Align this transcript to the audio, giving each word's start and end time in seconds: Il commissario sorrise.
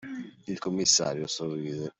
Il 0.47 0.57
commissario 0.59 1.27
sorrise. 1.27 1.89